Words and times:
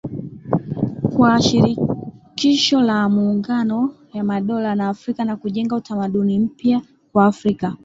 kwa 1.15 1.41
Shirikisho 1.41 2.81
la 2.81 3.09
Maungano 3.09 3.95
ya 4.13 4.23
Madola 4.23 4.75
ya 4.83 4.89
Afrika 4.89 5.25
na 5.25 5.35
kujenga 5.35 5.75
utamaduni 5.75 6.39
mpya 6.39 6.81
kwa 7.11 7.25
Afrika 7.25 7.75